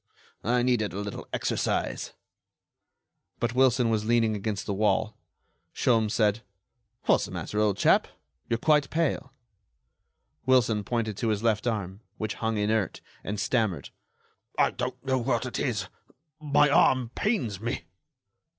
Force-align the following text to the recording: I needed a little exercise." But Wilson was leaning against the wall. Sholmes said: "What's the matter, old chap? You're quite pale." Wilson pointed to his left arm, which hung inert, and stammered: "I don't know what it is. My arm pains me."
I 0.43 0.63
needed 0.63 0.93
a 0.93 0.99
little 0.99 1.27
exercise." 1.31 2.13
But 3.39 3.53
Wilson 3.53 3.91
was 3.91 4.03
leaning 4.03 4.35
against 4.35 4.65
the 4.65 4.73
wall. 4.73 5.15
Sholmes 5.75 6.09
said: 6.15 6.41
"What's 7.05 7.25
the 7.25 7.29
matter, 7.31 7.59
old 7.59 7.77
chap? 7.77 8.07
You're 8.49 8.57
quite 8.57 8.89
pale." 8.89 9.31
Wilson 10.43 10.83
pointed 10.83 11.17
to 11.17 11.27
his 11.27 11.43
left 11.43 11.67
arm, 11.67 12.01
which 12.17 12.33
hung 12.33 12.57
inert, 12.57 12.99
and 13.23 13.39
stammered: 13.39 13.91
"I 14.57 14.71
don't 14.71 15.05
know 15.05 15.19
what 15.19 15.45
it 15.45 15.59
is. 15.59 15.87
My 16.39 16.67
arm 16.67 17.11
pains 17.13 17.59
me." 17.61 17.85